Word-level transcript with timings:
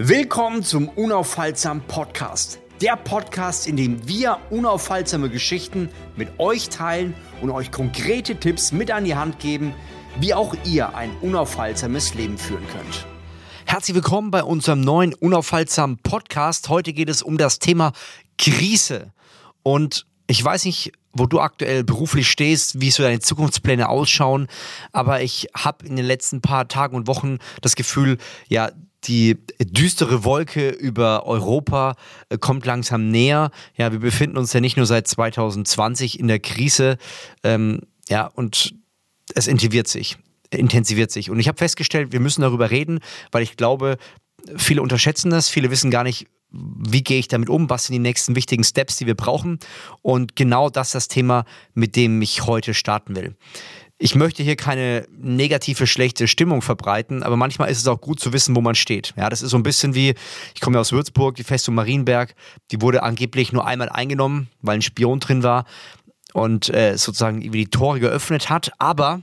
Willkommen 0.00 0.62
zum 0.62 0.88
Unaufhaltsam 0.88 1.80
Podcast. 1.80 2.60
Der 2.80 2.94
Podcast, 2.94 3.66
in 3.66 3.76
dem 3.76 4.06
wir 4.06 4.38
unaufhaltsame 4.48 5.28
Geschichten 5.28 5.88
mit 6.14 6.38
euch 6.38 6.68
teilen 6.68 7.14
und 7.40 7.50
euch 7.50 7.72
konkrete 7.72 8.36
Tipps 8.36 8.70
mit 8.70 8.92
an 8.92 9.04
die 9.04 9.16
Hand 9.16 9.40
geben, 9.40 9.74
wie 10.20 10.34
auch 10.34 10.54
ihr 10.64 10.94
ein 10.94 11.10
unaufhaltsames 11.20 12.14
Leben 12.14 12.38
führen 12.38 12.64
könnt. 12.68 13.06
Herzlich 13.66 13.96
willkommen 13.96 14.30
bei 14.30 14.44
unserem 14.44 14.82
neuen 14.82 15.14
unaufhaltsamen 15.14 15.98
Podcast. 15.98 16.68
Heute 16.68 16.92
geht 16.92 17.08
es 17.08 17.20
um 17.20 17.36
das 17.36 17.58
Thema 17.58 17.90
Krise. 18.38 19.12
Und 19.64 20.06
ich 20.28 20.44
weiß 20.44 20.64
nicht, 20.66 20.92
wo 21.12 21.26
du 21.26 21.40
aktuell 21.40 21.82
beruflich 21.82 22.30
stehst, 22.30 22.80
wie 22.80 22.92
so 22.92 23.02
deine 23.02 23.18
Zukunftspläne 23.18 23.88
ausschauen, 23.88 24.46
aber 24.92 25.22
ich 25.22 25.48
habe 25.56 25.84
in 25.86 25.96
den 25.96 26.04
letzten 26.04 26.40
paar 26.40 26.68
Tagen 26.68 26.94
und 26.94 27.08
Wochen 27.08 27.38
das 27.62 27.74
Gefühl, 27.74 28.18
ja, 28.46 28.70
die 29.04 29.38
düstere 29.60 30.24
Wolke 30.24 30.70
über 30.70 31.26
Europa 31.26 31.94
äh, 32.28 32.38
kommt 32.38 32.66
langsam 32.66 33.10
näher. 33.10 33.50
Ja, 33.76 33.92
wir 33.92 34.00
befinden 34.00 34.36
uns 34.36 34.52
ja 34.52 34.60
nicht 34.60 34.76
nur 34.76 34.86
seit 34.86 35.06
2020 35.06 36.18
in 36.18 36.28
der 36.28 36.40
Krise, 36.40 36.98
ähm, 37.44 37.80
ja, 38.08 38.26
und 38.26 38.74
es 39.34 39.46
intensiviert 39.46 39.88
sich, 39.88 40.16
intensiviert 40.50 41.10
sich. 41.10 41.30
Und 41.30 41.38
ich 41.38 41.48
habe 41.48 41.58
festgestellt, 41.58 42.12
wir 42.12 42.20
müssen 42.20 42.42
darüber 42.42 42.70
reden, 42.70 43.00
weil 43.30 43.42
ich 43.42 43.56
glaube, 43.56 43.98
viele 44.56 44.82
unterschätzen 44.82 45.30
das, 45.30 45.48
viele 45.48 45.70
wissen 45.70 45.90
gar 45.90 46.04
nicht, 46.04 46.26
wie 46.50 47.04
gehe 47.04 47.18
ich 47.18 47.28
damit 47.28 47.50
um, 47.50 47.68
was 47.68 47.84
sind 47.84 47.92
die 47.92 47.98
nächsten 47.98 48.34
wichtigen 48.34 48.64
Steps, 48.64 48.96
die 48.96 49.06
wir 49.06 49.14
brauchen. 49.14 49.58
Und 50.00 50.34
genau 50.34 50.70
das 50.70 50.88
ist 50.88 50.94
das 50.94 51.08
Thema, 51.08 51.44
mit 51.74 51.94
dem 51.94 52.22
ich 52.22 52.46
heute 52.46 52.72
starten 52.72 53.14
will 53.14 53.36
ich 53.98 54.14
möchte 54.14 54.44
hier 54.44 54.56
keine 54.56 55.06
negative, 55.10 55.86
schlechte 55.86 56.28
Stimmung 56.28 56.62
verbreiten, 56.62 57.24
aber 57.24 57.36
manchmal 57.36 57.68
ist 57.70 57.78
es 57.78 57.86
auch 57.88 58.00
gut 58.00 58.20
zu 58.20 58.32
wissen, 58.32 58.54
wo 58.54 58.60
man 58.60 58.76
steht. 58.76 59.12
Ja, 59.16 59.28
das 59.28 59.42
ist 59.42 59.50
so 59.50 59.56
ein 59.56 59.64
bisschen 59.64 59.94
wie, 59.94 60.14
ich 60.54 60.60
komme 60.60 60.76
ja 60.76 60.80
aus 60.80 60.92
Würzburg, 60.92 61.34
die 61.34 61.44
Festung 61.44 61.74
Marienberg, 61.74 62.34
die 62.70 62.80
wurde 62.80 63.02
angeblich 63.02 63.52
nur 63.52 63.66
einmal 63.66 63.88
eingenommen, 63.88 64.48
weil 64.62 64.76
ein 64.76 64.82
Spion 64.82 65.18
drin 65.18 65.42
war 65.42 65.64
und 66.32 66.72
äh, 66.72 66.96
sozusagen 66.96 67.42
irgendwie 67.42 67.64
die 67.64 67.70
Tore 67.70 67.98
geöffnet 67.98 68.48
hat, 68.48 68.70
aber 68.78 69.22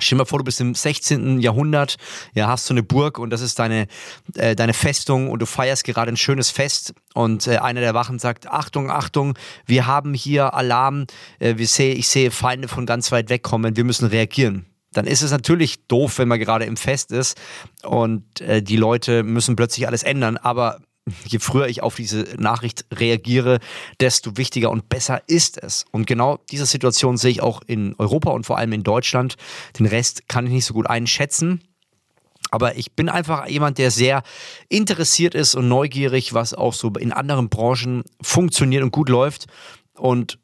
Stell 0.00 0.16
dir 0.16 0.22
mal 0.22 0.26
vor, 0.26 0.38
du 0.38 0.44
bist 0.44 0.60
im 0.60 0.76
16. 0.76 1.40
Jahrhundert, 1.40 1.96
ja, 2.32 2.46
hast 2.46 2.70
du 2.70 2.74
eine 2.74 2.84
Burg 2.84 3.18
und 3.18 3.30
das 3.30 3.40
ist 3.40 3.58
deine, 3.58 3.88
äh, 4.36 4.54
deine 4.54 4.72
Festung 4.72 5.28
und 5.28 5.40
du 5.40 5.46
feierst 5.46 5.82
gerade 5.82 6.12
ein 6.12 6.16
schönes 6.16 6.50
Fest 6.50 6.94
und 7.14 7.48
äh, 7.48 7.56
einer 7.56 7.80
der 7.80 7.94
Wachen 7.94 8.20
sagt, 8.20 8.46
Achtung, 8.46 8.92
Achtung, 8.92 9.36
wir 9.66 9.86
haben 9.86 10.14
hier 10.14 10.54
Alarm, 10.54 11.06
äh, 11.40 11.56
wir 11.56 11.66
seh, 11.66 11.90
ich 11.90 12.06
sehe 12.06 12.30
Feinde 12.30 12.68
von 12.68 12.86
ganz 12.86 13.10
weit 13.10 13.28
weg 13.28 13.42
kommen, 13.42 13.76
wir 13.76 13.82
müssen 13.82 14.06
reagieren. 14.06 14.66
Dann 14.92 15.06
ist 15.06 15.22
es 15.22 15.32
natürlich 15.32 15.86
doof, 15.88 16.18
wenn 16.18 16.28
man 16.28 16.38
gerade 16.38 16.64
im 16.64 16.76
Fest 16.76 17.10
ist 17.10 17.36
und 17.82 18.40
äh, 18.40 18.62
die 18.62 18.76
Leute 18.76 19.24
müssen 19.24 19.56
plötzlich 19.56 19.88
alles 19.88 20.04
ändern, 20.04 20.36
aber 20.36 20.80
je 21.24 21.38
früher 21.38 21.66
ich 21.68 21.82
auf 21.82 21.96
diese 21.96 22.24
Nachricht 22.38 22.84
reagiere, 22.92 23.58
desto 24.00 24.36
wichtiger 24.36 24.70
und 24.70 24.88
besser 24.88 25.22
ist 25.26 25.62
es. 25.62 25.84
Und 25.90 26.06
genau 26.06 26.38
diese 26.50 26.66
Situation 26.66 27.16
sehe 27.16 27.30
ich 27.30 27.42
auch 27.42 27.62
in 27.66 27.94
Europa 27.98 28.30
und 28.30 28.44
vor 28.44 28.58
allem 28.58 28.72
in 28.72 28.82
Deutschland. 28.82 29.36
Den 29.78 29.86
Rest 29.86 30.28
kann 30.28 30.46
ich 30.46 30.52
nicht 30.52 30.64
so 30.64 30.74
gut 30.74 30.88
einschätzen. 30.88 31.62
Aber 32.50 32.76
ich 32.76 32.92
bin 32.92 33.08
einfach 33.08 33.46
jemand, 33.46 33.78
der 33.78 33.90
sehr 33.90 34.22
interessiert 34.68 35.34
ist 35.34 35.54
und 35.54 35.68
neugierig, 35.68 36.32
was 36.32 36.54
auch 36.54 36.72
so 36.72 36.90
in 36.98 37.12
anderen 37.12 37.48
Branchen 37.48 38.04
funktioniert 38.22 38.82
und 38.82 38.90
gut 38.90 39.08
läuft. 39.08 39.46
Und 39.94 40.38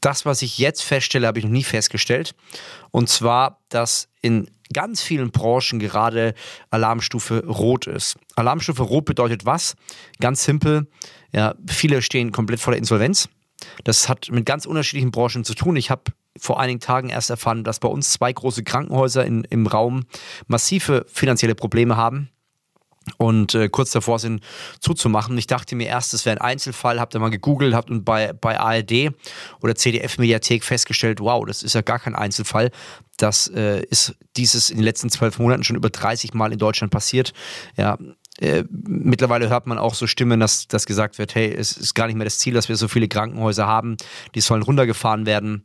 das, 0.00 0.24
was 0.24 0.42
ich 0.42 0.58
jetzt 0.58 0.82
feststelle, 0.82 1.26
habe 1.26 1.38
ich 1.38 1.44
noch 1.44 1.52
nie 1.52 1.64
festgestellt. 1.64 2.34
Und 2.90 3.08
zwar, 3.08 3.60
dass 3.68 4.08
in 4.22 4.50
ganz 4.72 5.02
vielen 5.02 5.30
Branchen 5.30 5.78
gerade 5.78 6.34
Alarmstufe 6.70 7.44
Rot 7.46 7.86
ist. 7.86 8.16
Alarmstufe 8.36 8.82
Rot 8.82 9.04
bedeutet 9.04 9.46
was? 9.46 9.74
Ganz 10.20 10.44
simpel. 10.44 10.86
Ja, 11.32 11.54
viele 11.68 12.02
stehen 12.02 12.32
komplett 12.32 12.60
vor 12.60 12.72
der 12.72 12.78
Insolvenz. 12.78 13.28
Das 13.84 14.08
hat 14.08 14.28
mit 14.30 14.46
ganz 14.46 14.66
unterschiedlichen 14.66 15.10
Branchen 15.10 15.44
zu 15.44 15.54
tun. 15.54 15.76
Ich 15.76 15.90
habe 15.90 16.04
vor 16.38 16.60
einigen 16.60 16.80
Tagen 16.80 17.10
erst 17.10 17.30
erfahren, 17.30 17.64
dass 17.64 17.80
bei 17.80 17.88
uns 17.88 18.12
zwei 18.12 18.32
große 18.32 18.62
Krankenhäuser 18.62 19.24
in, 19.24 19.44
im 19.44 19.66
Raum 19.66 20.04
massive 20.46 21.04
finanzielle 21.08 21.54
Probleme 21.54 21.96
haben 21.96 22.30
und 23.16 23.54
äh, 23.54 23.68
kurz 23.68 23.90
davor 23.90 24.18
sind 24.18 24.42
zuzumachen. 24.80 25.36
Ich 25.38 25.46
dachte 25.46 25.74
mir 25.74 25.86
erst, 25.86 26.14
es 26.14 26.24
wäre 26.26 26.36
ein 26.36 26.42
Einzelfall, 26.42 27.00
habe 27.00 27.12
da 27.12 27.18
mal 27.18 27.30
gegoogelt 27.30 27.74
hab 27.74 27.90
und 27.90 28.04
bei, 28.04 28.32
bei 28.32 28.58
ARD 28.58 29.12
oder 29.62 29.74
CDF-Mediathek 29.74 30.64
festgestellt, 30.64 31.20
wow, 31.20 31.44
das 31.44 31.62
ist 31.62 31.74
ja 31.74 31.80
gar 31.80 31.98
kein 31.98 32.14
Einzelfall. 32.14 32.70
Das 33.22 33.48
äh, 33.48 33.82
ist 33.84 34.16
dieses 34.36 34.70
in 34.70 34.78
den 34.78 34.84
letzten 34.84 35.10
zwölf 35.10 35.38
Monaten 35.38 35.64
schon 35.64 35.76
über 35.76 35.90
30 35.90 36.34
Mal 36.34 36.52
in 36.52 36.58
Deutschland 36.58 36.92
passiert. 36.92 37.32
Ja, 37.76 37.98
äh, 38.40 38.64
mittlerweile 38.70 39.50
hört 39.50 39.66
man 39.66 39.78
auch 39.78 39.94
so 39.94 40.06
Stimmen, 40.06 40.40
dass, 40.40 40.66
dass 40.66 40.86
gesagt 40.86 41.18
wird, 41.18 41.34
hey, 41.34 41.52
es 41.52 41.76
ist 41.76 41.94
gar 41.94 42.06
nicht 42.06 42.16
mehr 42.16 42.24
das 42.24 42.38
Ziel, 42.38 42.54
dass 42.54 42.68
wir 42.68 42.76
so 42.76 42.88
viele 42.88 43.08
Krankenhäuser 43.08 43.66
haben, 43.66 43.96
die 44.34 44.40
sollen 44.40 44.62
runtergefahren 44.62 45.26
werden 45.26 45.64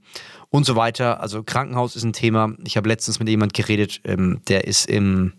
und 0.50 0.66
so 0.66 0.76
weiter. 0.76 1.22
Also 1.22 1.44
Krankenhaus 1.44 1.96
ist 1.96 2.04
ein 2.04 2.14
Thema. 2.14 2.54
Ich 2.66 2.76
habe 2.76 2.90
letztens 2.90 3.20
mit 3.20 3.30
jemand 3.30 3.54
geredet, 3.54 4.02
ähm, 4.04 4.42
der 4.48 4.68
ist 4.68 4.90
im 4.90 5.34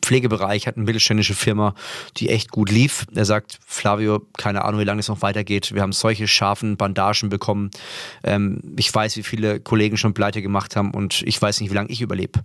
Pflegebereich, 0.00 0.66
hat 0.66 0.76
eine 0.76 0.84
mittelständische 0.84 1.34
Firma, 1.34 1.74
die 2.16 2.28
echt 2.28 2.50
gut 2.50 2.70
lief. 2.70 3.06
Er 3.14 3.24
sagt, 3.24 3.58
Flavio, 3.66 4.26
keine 4.36 4.64
Ahnung, 4.64 4.80
wie 4.80 4.84
lange 4.84 5.00
es 5.00 5.08
noch 5.08 5.22
weitergeht. 5.22 5.74
Wir 5.74 5.82
haben 5.82 5.92
solche 5.92 6.28
scharfen 6.28 6.76
Bandagen 6.76 7.28
bekommen. 7.28 7.70
Ähm, 8.24 8.60
ich 8.76 8.92
weiß, 8.92 9.16
wie 9.16 9.22
viele 9.22 9.60
Kollegen 9.60 9.96
schon 9.96 10.14
pleite 10.14 10.42
gemacht 10.42 10.76
haben 10.76 10.92
und 10.92 11.22
ich 11.26 11.40
weiß 11.40 11.60
nicht, 11.60 11.70
wie 11.70 11.74
lange 11.74 11.90
ich 11.90 12.00
überlebe. 12.00 12.42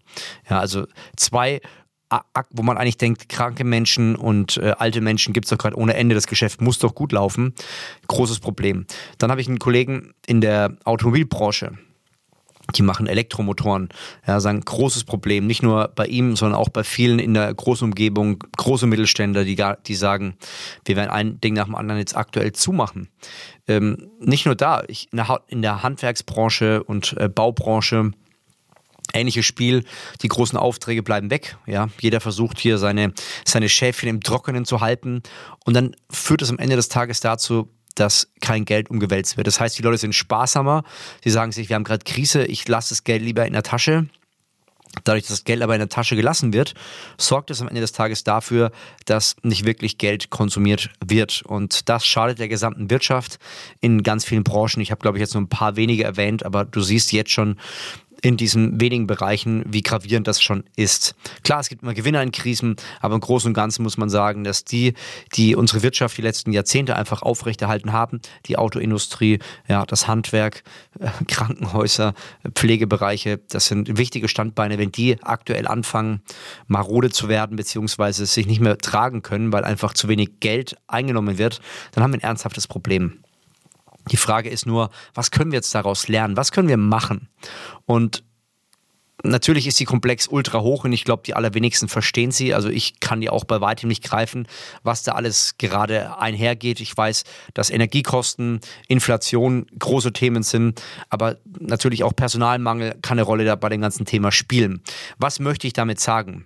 Ja, 0.50 0.60
also 0.60 0.86
zwei 1.16 1.62
wo 2.52 2.64
man 2.64 2.78
eigentlich 2.78 2.98
denkt, 2.98 3.28
kranke 3.28 3.66
Menschen 3.66 4.16
und 4.16 4.58
äh, 4.58 4.74
alte 4.78 5.02
Menschen 5.02 5.34
gibt 5.34 5.46
es 5.46 5.50
doch 5.50 5.58
gerade 5.58 5.78
ohne 5.78 5.94
Ende. 5.94 6.16
Das 6.16 6.28
Geschäft 6.28 6.62
muss 6.62 6.80
doch 6.80 6.96
gut 6.96 7.12
laufen. 7.12 7.54
Großes 8.08 8.40
Problem. 8.40 8.86
Dann 9.18 9.30
habe 9.30 9.42
ich 9.42 9.50
einen 9.50 9.60
Kollegen 9.60 10.14
in 10.26 10.40
der 10.40 10.78
Automobilbranche 10.86 11.78
die 12.76 12.82
machen 12.82 13.08
Elektromotoren. 13.08 13.90
Ja, 14.26 14.40
sagen 14.40 14.62
großes 14.62 15.04
Problem, 15.04 15.48
nicht 15.48 15.64
nur 15.64 15.90
bei 15.96 16.06
ihm, 16.06 16.36
sondern 16.36 16.60
auch 16.60 16.70
bei 16.70 16.84
vielen 16.84 17.20
in 17.20 17.34
der 17.34 17.54
Großumgebung, 17.54 18.44
große 18.58 18.88
Mittelständler, 18.88 19.44
die, 19.44 19.62
die 19.86 19.96
sagen, 19.96 20.36
wir 20.86 20.96
werden 20.96 21.10
ein 21.10 21.42
Ding 21.42 21.54
nach 21.54 21.66
dem 21.66 21.76
anderen 21.76 22.00
jetzt 22.00 22.16
aktuell 22.16 22.52
zumachen. 22.52 23.10
Ähm, 23.68 24.10
nicht 24.20 24.46
nur 24.46 24.56
da, 24.56 24.84
ich, 24.88 25.08
in, 25.12 25.18
der, 25.18 25.42
in 25.48 25.62
der 25.62 25.84
Handwerksbranche 25.84 26.84
und 26.84 27.16
äh, 27.18 27.30
Baubranche 27.30 28.12
Ähnliches 29.14 29.46
Spiel, 29.46 29.86
die 30.22 30.28
großen 30.28 30.60
Aufträge 30.60 31.02
bleiben 31.02 31.32
weg. 31.32 31.58
Ja, 31.66 31.88
jeder 32.00 32.20
versucht 32.20 32.60
hier 32.60 32.78
seine, 32.78 33.14
seine 33.46 33.70
Schäfchen 33.70 34.10
im 34.10 34.22
Trockenen 34.22 34.66
zu 34.66 34.82
halten. 34.82 35.24
Und 35.66 35.76
dann 35.76 35.96
führt 36.10 36.42
es 36.42 36.50
am 36.50 36.60
Ende 36.60 36.76
des 36.76 36.90
Tages 36.90 37.22
dazu, 37.22 37.70
dass 38.00 38.30
kein 38.42 38.66
Geld 38.66 38.90
umgewälzt 38.90 39.38
wird. 39.38 39.48
Das 39.48 39.60
heißt, 39.60 39.78
die 39.78 39.82
Leute 39.84 39.98
sind 39.98 40.14
sparsamer. 40.14 40.84
Sie 41.24 41.30
sagen 41.30 41.52
sich, 41.52 41.70
wir 41.70 41.76
haben 41.76 41.84
gerade 41.84 42.04
Krise, 42.04 42.46
ich 42.46 42.68
lasse 42.68 42.90
das 42.90 43.04
Geld 43.04 43.22
lieber 43.22 43.46
in 43.46 43.54
der 43.54 43.64
Tasche. 43.64 44.08
Dadurch, 45.04 45.24
dass 45.24 45.32
das 45.32 45.44
Geld 45.44 45.62
aber 45.62 45.76
in 45.76 45.80
der 45.80 45.90
Tasche 45.90 46.16
gelassen 46.16 46.54
wird, 46.54 46.74
sorgt 47.18 47.52
es 47.52 47.62
am 47.62 47.68
Ende 47.68 47.82
des 47.82 47.92
Tages 47.92 48.24
dafür, 48.24 48.72
dass 49.06 49.36
nicht 49.44 49.66
wirklich 49.66 49.98
Geld 49.98 50.30
konsumiert 50.30 50.90
wird. 51.06 51.44
Und 51.44 51.90
das 51.90 52.06
schadet 52.06 52.40
der 52.40 52.48
gesamten 52.48 52.90
Wirtschaft 52.90 53.38
in 53.80 54.02
ganz 54.04 54.26
vielen 54.26 54.44
Branchen. 54.44 54.82
Ich 54.82 54.92
habe, 54.92 55.02
glaube 55.02 55.18
ich, 55.18 55.22
jetzt 55.22 55.34
nur 55.34 55.44
ein 55.44 55.50
paar 55.50 55.76
wenige 55.76 56.04
erwähnt, 56.04 56.46
aber 56.46 56.66
du 56.66 56.82
siehst 56.82 57.12
jetzt 57.12 57.32
schon, 57.32 57.58
in 58.28 58.36
diesen 58.36 58.82
wenigen 58.82 59.08
Bereichen, 59.08 59.64
wie 59.68 59.82
gravierend 59.82 60.28
das 60.28 60.42
schon 60.42 60.66
ist. 60.76 61.16
Klar, 61.46 61.62
es 61.62 61.70
gibt 61.70 61.82
immer 61.82 61.94
Gewinner 61.94 62.22
in 62.22 62.34
Krisen, 62.34 62.76
aber 63.00 63.16
im 63.16 63.22
Großen 63.22 63.48
und 63.48 63.54
Ganzen 63.54 63.84
muss 63.84 63.96
man 63.96 64.10
sagen, 64.10 64.44
dass 64.44 64.66
die, 64.66 64.96
die 65.36 65.56
unsere 65.56 65.82
Wirtschaft 65.82 66.18
die 66.18 66.22
letzten 66.22 66.52
Jahrzehnte 66.52 66.98
einfach 66.98 67.22
aufrechterhalten 67.22 67.94
haben, 67.94 68.20
die 68.46 68.58
Autoindustrie, 68.58 69.40
ja, 69.70 69.86
das 69.86 70.10
Handwerk, 70.10 70.64
äh, 71.00 71.08
Krankenhäuser, 71.30 72.14
Pflegebereiche, 72.54 73.40
das 73.50 73.68
sind 73.68 73.98
wichtige 73.98 74.28
Standbeine. 74.28 74.78
Wenn 74.78 74.92
die 74.92 75.24
aktuell 75.24 75.66
anfangen, 75.66 76.22
marode 76.68 77.10
zu 77.10 77.30
werden, 77.30 77.56
beziehungsweise 77.56 78.26
sich 78.26 78.46
nicht 78.46 78.60
mehr 78.60 78.78
tragen 78.78 79.22
können, 79.22 79.54
weil 79.54 79.64
einfach 79.64 79.94
zu 79.94 80.10
wenig 80.10 80.42
Geld 80.42 80.76
eingenommen 80.88 81.38
wird, 81.38 81.62
dann 81.94 82.04
haben 82.04 82.12
wir 82.12 82.20
ein 82.20 82.24
ernsthaftes 82.24 82.68
Problem. 82.68 83.20
Die 84.12 84.18
Frage 84.18 84.50
ist 84.50 84.66
nur, 84.66 84.90
was 85.14 85.32
können 85.32 85.52
wir 85.52 85.58
jetzt 85.58 85.74
daraus 85.74 86.08
lernen? 86.08 86.38
Was 86.38 86.52
können 86.52 86.68
wir 86.68 86.78
machen? 86.78 87.30
Und 87.86 88.24
natürlich 89.24 89.68
ist 89.68 89.80
die 89.80 89.86
Komplex 89.86 90.28
ultra 90.28 90.62
hoch 90.62 90.84
und 90.84 90.94
ich 90.94 91.04
glaube, 91.04 91.24
die 91.26 91.34
allerwenigsten 91.34 91.88
verstehen 91.88 92.32
sie. 92.32 92.54
Also 92.54 92.70
ich 92.70 93.00
kann 93.00 93.22
die 93.22 93.30
auch 93.30 93.44
bei 93.44 93.62
weitem 93.62 93.88
nicht 93.88 94.04
greifen, 94.04 94.48
was 94.84 95.04
da 95.04 95.14
alles 95.14 95.56
gerade 95.58 96.18
einhergeht. 96.20 96.80
Ich 96.80 96.96
weiß, 96.96 97.24
dass 97.54 97.70
Energiekosten, 97.70 98.60
Inflation 98.88 99.66
große 99.78 100.14
Themen 100.14 100.44
sind, 100.44 100.82
aber 101.10 101.38
natürlich 101.60 102.04
auch 102.04 102.16
Personalmangel 102.16 102.98
kann 103.02 103.18
eine 103.18 103.26
Rolle 103.26 103.46
da 103.46 103.56
bei 103.56 103.70
dem 103.70 103.82
ganzen 103.82 104.06
Thema 104.06 104.32
spielen. 104.32 104.82
Was 105.18 105.40
möchte 105.40 105.68
ich 105.68 105.74
damit 105.74 106.00
sagen? 106.00 106.46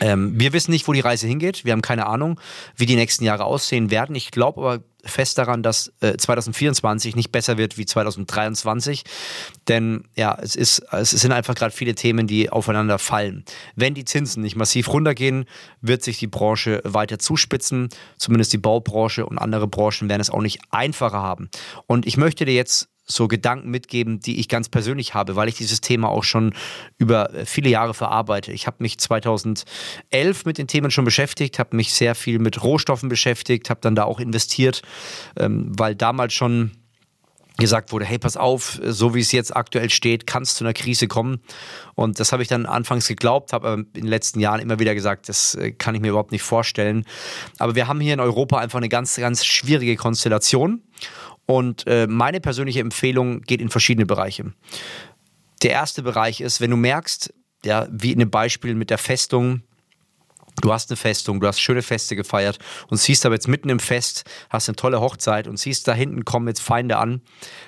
Ähm, 0.00 0.38
wir 0.38 0.52
wissen 0.52 0.70
nicht, 0.70 0.86
wo 0.88 0.92
die 0.92 1.00
Reise 1.00 1.26
hingeht. 1.26 1.64
Wir 1.64 1.72
haben 1.72 1.82
keine 1.82 2.06
Ahnung, 2.06 2.40
wie 2.76 2.86
die 2.86 2.96
nächsten 2.96 3.24
Jahre 3.24 3.44
aussehen 3.44 3.90
werden. 3.90 4.14
Ich 4.14 4.30
glaube 4.30 4.60
aber 4.60 4.84
fest 5.04 5.38
daran, 5.38 5.62
dass 5.62 5.92
äh, 6.00 6.16
2024 6.16 7.16
nicht 7.16 7.32
besser 7.32 7.58
wird 7.58 7.78
wie 7.78 7.86
2023. 7.86 9.04
Denn 9.68 10.04
ja, 10.16 10.36
es, 10.40 10.56
ist, 10.56 10.80
es 10.92 11.10
sind 11.10 11.32
einfach 11.32 11.54
gerade 11.54 11.74
viele 11.74 11.94
Themen, 11.94 12.26
die 12.26 12.50
aufeinander 12.50 12.98
fallen. 12.98 13.44
Wenn 13.76 13.94
die 13.94 14.04
Zinsen 14.04 14.42
nicht 14.42 14.56
massiv 14.56 14.92
runtergehen, 14.92 15.46
wird 15.80 16.02
sich 16.02 16.18
die 16.18 16.26
Branche 16.26 16.80
weiter 16.84 17.18
zuspitzen. 17.18 17.88
Zumindest 18.18 18.52
die 18.52 18.58
Baubranche 18.58 19.26
und 19.26 19.38
andere 19.38 19.66
Branchen 19.66 20.08
werden 20.08 20.20
es 20.20 20.30
auch 20.30 20.42
nicht 20.42 20.60
einfacher 20.70 21.18
haben. 21.18 21.50
Und 21.86 22.06
ich 22.06 22.16
möchte 22.16 22.44
dir 22.44 22.54
jetzt 22.54 22.88
so 23.10 23.28
Gedanken 23.28 23.70
mitgeben, 23.70 24.20
die 24.20 24.40
ich 24.40 24.48
ganz 24.48 24.68
persönlich 24.68 25.14
habe, 25.14 25.36
weil 25.36 25.48
ich 25.48 25.56
dieses 25.56 25.80
Thema 25.80 26.08
auch 26.08 26.24
schon 26.24 26.54
über 26.98 27.30
viele 27.44 27.70
Jahre 27.70 27.94
verarbeite. 27.94 28.52
Ich 28.52 28.66
habe 28.66 28.76
mich 28.80 28.98
2011 28.98 29.66
mit 30.44 30.58
den 30.58 30.66
Themen 30.66 30.90
schon 30.90 31.04
beschäftigt, 31.04 31.58
habe 31.58 31.76
mich 31.76 31.92
sehr 31.92 32.14
viel 32.14 32.38
mit 32.38 32.62
Rohstoffen 32.62 33.08
beschäftigt, 33.08 33.70
habe 33.70 33.80
dann 33.80 33.94
da 33.94 34.04
auch 34.04 34.20
investiert, 34.20 34.82
ähm, 35.36 35.72
weil 35.76 35.94
damals 35.94 36.34
schon 36.34 36.72
gesagt 37.60 37.92
wurde, 37.92 38.04
hey, 38.04 38.18
pass 38.18 38.36
auf, 38.36 38.80
so 38.82 39.14
wie 39.14 39.20
es 39.20 39.30
jetzt 39.30 39.54
aktuell 39.54 39.90
steht, 39.90 40.26
kann 40.26 40.42
es 40.42 40.54
zu 40.56 40.64
einer 40.64 40.72
Krise 40.72 41.06
kommen. 41.06 41.40
Und 41.94 42.18
das 42.18 42.32
habe 42.32 42.42
ich 42.42 42.48
dann 42.48 42.66
anfangs 42.66 43.06
geglaubt, 43.06 43.52
habe 43.52 43.86
in 43.92 44.02
den 44.02 44.06
letzten 44.06 44.40
Jahren 44.40 44.60
immer 44.60 44.80
wieder 44.80 44.94
gesagt, 44.94 45.28
das 45.28 45.54
äh, 45.54 45.70
kann 45.70 45.94
ich 45.94 46.00
mir 46.00 46.08
überhaupt 46.08 46.32
nicht 46.32 46.42
vorstellen. 46.42 47.04
Aber 47.58 47.76
wir 47.76 47.86
haben 47.86 48.00
hier 48.00 48.14
in 48.14 48.20
Europa 48.20 48.58
einfach 48.58 48.78
eine 48.78 48.88
ganz, 48.88 49.16
ganz 49.16 49.44
schwierige 49.44 49.94
Konstellation. 49.96 50.82
Und 51.50 51.84
äh, 51.88 52.06
meine 52.06 52.40
persönliche 52.40 52.78
Empfehlung 52.78 53.40
geht 53.40 53.60
in 53.60 53.70
verschiedene 53.70 54.06
Bereiche. 54.06 54.52
Der 55.62 55.72
erste 55.72 56.04
Bereich 56.04 56.40
ist, 56.40 56.60
wenn 56.60 56.70
du 56.70 56.76
merkst, 56.76 57.34
ja, 57.64 57.88
wie 57.90 58.12
in 58.12 58.20
dem 58.20 58.30
Beispiel 58.30 58.76
mit 58.76 58.88
der 58.88 58.98
Festung, 58.98 59.62
Du 60.62 60.72
hast 60.72 60.90
eine 60.90 60.96
Festung, 60.96 61.40
du 61.40 61.46
hast 61.46 61.58
schöne 61.58 61.80
Feste 61.80 62.16
gefeiert 62.16 62.58
und 62.88 62.98
siehst 62.98 63.24
aber 63.24 63.34
jetzt 63.34 63.48
mitten 63.48 63.70
im 63.70 63.78
Fest, 63.78 64.24
hast 64.50 64.68
eine 64.68 64.76
tolle 64.76 65.00
Hochzeit 65.00 65.48
und 65.48 65.58
siehst, 65.58 65.88
da 65.88 65.94
hinten 65.94 66.24
kommen 66.24 66.48
jetzt 66.48 66.60
Feinde 66.60 66.98
an, 66.98 67.22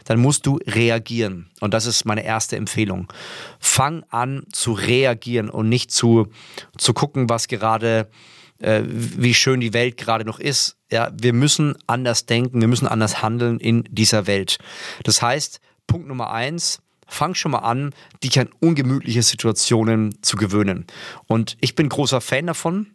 dann 0.05 0.21
musst 0.21 0.47
du 0.47 0.59
reagieren. 0.67 1.51
Und 1.61 1.73
das 1.75 1.87
ist 1.87 2.05
meine 2.05 2.25
erste 2.25 2.57
Empfehlung. 2.57 3.11
Fang 3.59 4.05
an 4.11 4.45
zu 4.53 4.73
reagieren 4.73 5.49
und 5.49 5.71
nicht 5.71 5.91
zu, 5.91 6.29
zu 6.77 6.93
gucken, 6.93 7.31
was 7.31 7.49
gerade 7.49 8.11
äh, 8.59 8.83
wie 8.85 9.35
schön 9.35 9.61
die 9.61 9.73
Welt 9.73 9.97
gerade 9.97 10.25
noch 10.25 10.39
ist. 10.39 10.77
Ja, 10.93 11.11
wir 11.11 11.33
müssen 11.33 11.75
anders 11.87 12.27
denken, 12.27 12.61
wir 12.61 12.69
müssen 12.69 12.87
anders 12.87 13.23
handeln 13.23 13.59
in 13.59 13.85
dieser 13.91 14.27
Welt. 14.27 14.59
Das 15.05 15.23
heißt, 15.23 15.59
Punkt 15.87 16.07
Nummer 16.07 16.31
eins, 16.31 16.83
fang 17.07 17.35
schon 17.35 17.53
mal 17.53 17.61
an, 17.61 17.95
dich 18.23 18.39
an 18.39 18.51
ungemütliche 18.61 19.23
Situationen 19.23 20.23
zu 20.23 20.37
gewöhnen. 20.37 20.87
Und 21.27 21.57
ich 21.63 21.75
bin 21.75 21.89
großer 21.89 22.21
Fan 22.21 22.47
davon. 22.47 22.89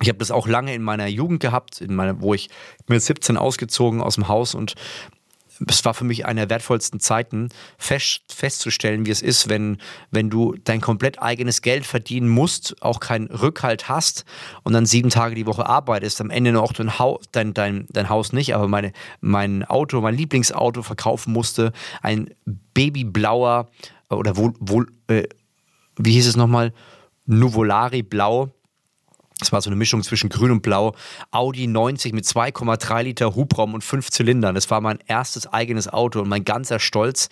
Ich 0.00 0.08
habe 0.08 0.18
das 0.18 0.30
auch 0.30 0.46
lange 0.46 0.72
in 0.72 0.82
meiner 0.82 1.08
Jugend 1.08 1.40
gehabt, 1.40 1.80
in 1.80 1.96
meiner, 1.96 2.20
wo 2.20 2.32
ich 2.32 2.48
mit 2.86 3.02
17 3.02 3.36
ausgezogen 3.36 4.00
aus 4.00 4.14
dem 4.14 4.28
Haus 4.28 4.54
und 4.54 4.74
es 5.68 5.84
war 5.84 5.94
für 5.94 6.04
mich 6.04 6.26
eine 6.26 6.40
der 6.40 6.50
wertvollsten 6.50 7.00
Zeiten, 7.00 7.48
fest, 7.78 8.22
festzustellen, 8.28 9.06
wie 9.06 9.10
es 9.10 9.22
ist, 9.22 9.48
wenn, 9.48 9.78
wenn 10.10 10.30
du 10.30 10.54
dein 10.64 10.80
komplett 10.80 11.20
eigenes 11.20 11.62
Geld 11.62 11.86
verdienen 11.86 12.28
musst, 12.28 12.82
auch 12.82 13.00
keinen 13.00 13.26
Rückhalt 13.26 13.88
hast 13.88 14.24
und 14.62 14.72
dann 14.72 14.86
sieben 14.86 15.10
Tage 15.10 15.34
die 15.34 15.46
Woche 15.46 15.66
arbeitest, 15.66 16.20
am 16.20 16.30
Ende 16.30 16.52
noch 16.52 16.72
dein, 16.72 16.98
Haus, 16.98 17.24
dein, 17.32 17.54
dein, 17.54 17.86
dein 17.90 18.08
Haus 18.08 18.32
nicht, 18.32 18.54
aber 18.54 18.68
meine, 18.68 18.92
mein 19.20 19.64
Auto, 19.64 20.00
mein 20.00 20.16
Lieblingsauto 20.16 20.82
verkaufen 20.82 21.32
musste, 21.32 21.72
ein 22.02 22.30
babyblauer 22.74 23.68
oder 24.08 24.36
wohl, 24.36 24.54
wohl 24.60 24.86
äh, 25.08 25.24
wie 25.96 26.12
hieß 26.12 26.26
es 26.26 26.36
nochmal? 26.36 26.72
Nuvolari 27.26 28.02
Blau 28.02 28.50
das 29.40 29.52
war 29.52 29.60
so 29.60 29.70
eine 29.70 29.76
Mischung 29.76 30.02
zwischen 30.02 30.28
Grün 30.28 30.50
und 30.50 30.62
Blau. 30.62 30.94
Audi 31.30 31.66
90 31.66 32.12
mit 32.12 32.24
2,3 32.24 33.02
Liter 33.02 33.34
Hubraum 33.34 33.74
und 33.74 33.82
fünf 33.82 34.10
Zylindern. 34.10 34.54
Das 34.54 34.70
war 34.70 34.80
mein 34.80 34.98
erstes 35.06 35.46
eigenes 35.46 35.88
Auto 35.88 36.20
und 36.20 36.28
mein 36.28 36.44
ganzer 36.44 36.78
Stolz. 36.78 37.28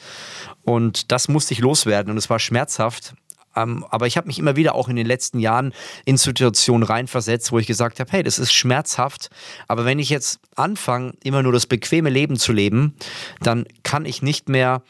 Und 0.62 1.12
das 1.12 1.28
musste 1.28 1.54
ich 1.54 1.60
loswerden 1.60 2.10
und 2.10 2.18
es 2.18 2.30
war 2.30 2.38
schmerzhaft. 2.38 3.14
Ähm, 3.56 3.84
aber 3.90 4.06
ich 4.06 4.16
habe 4.16 4.26
mich 4.26 4.38
immer 4.38 4.56
wieder 4.56 4.74
auch 4.74 4.88
in 4.88 4.96
den 4.96 5.06
letzten 5.06 5.38
Jahren 5.38 5.72
in 6.04 6.16
Situationen 6.16 6.86
reinversetzt, 6.86 7.52
wo 7.52 7.58
ich 7.58 7.66
gesagt 7.66 8.00
habe, 8.00 8.10
hey, 8.10 8.22
das 8.22 8.38
ist 8.38 8.52
schmerzhaft. 8.52 9.30
Aber 9.66 9.84
wenn 9.84 9.98
ich 9.98 10.10
jetzt 10.10 10.40
anfange, 10.54 11.14
immer 11.22 11.42
nur 11.42 11.52
das 11.52 11.66
bequeme 11.66 12.10
Leben 12.10 12.36
zu 12.36 12.52
leben, 12.52 12.94
dann 13.40 13.66
kann 13.82 14.04
ich 14.04 14.22
nicht 14.22 14.48
mehr 14.48 14.82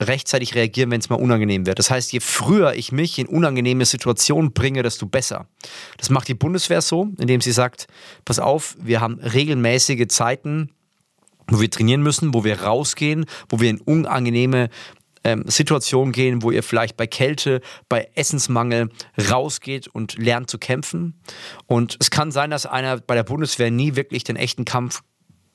rechtzeitig 0.00 0.54
reagieren, 0.54 0.90
wenn 0.90 1.00
es 1.00 1.08
mal 1.08 1.16
unangenehm 1.16 1.66
wird. 1.66 1.78
Das 1.78 1.90
heißt, 1.90 2.12
je 2.12 2.20
früher 2.20 2.74
ich 2.74 2.92
mich 2.92 3.18
in 3.18 3.26
unangenehme 3.26 3.84
Situationen 3.84 4.52
bringe, 4.52 4.82
desto 4.82 5.06
besser. 5.06 5.46
Das 5.96 6.10
macht 6.10 6.28
die 6.28 6.34
Bundeswehr 6.34 6.80
so, 6.80 7.08
indem 7.18 7.40
sie 7.40 7.52
sagt, 7.52 7.86
pass 8.24 8.38
auf, 8.38 8.76
wir 8.80 9.00
haben 9.00 9.18
regelmäßige 9.18 10.06
Zeiten, 10.08 10.70
wo 11.48 11.60
wir 11.60 11.70
trainieren 11.70 12.02
müssen, 12.02 12.34
wo 12.34 12.44
wir 12.44 12.62
rausgehen, 12.62 13.26
wo 13.48 13.60
wir 13.60 13.70
in 13.70 13.80
unangenehme 13.80 14.68
ähm, 15.24 15.44
Situationen 15.46 16.12
gehen, 16.12 16.42
wo 16.42 16.50
ihr 16.50 16.62
vielleicht 16.62 16.96
bei 16.96 17.06
Kälte, 17.06 17.60
bei 17.88 18.08
Essensmangel 18.14 18.90
rausgeht 19.30 19.88
und 19.88 20.16
lernt 20.18 20.50
zu 20.50 20.58
kämpfen. 20.58 21.20
Und 21.66 21.96
es 22.00 22.10
kann 22.10 22.30
sein, 22.30 22.50
dass 22.50 22.66
einer 22.66 22.98
bei 22.98 23.14
der 23.14 23.24
Bundeswehr 23.24 23.70
nie 23.70 23.96
wirklich 23.96 24.24
den 24.24 24.36
echten 24.36 24.64
Kampf 24.64 25.02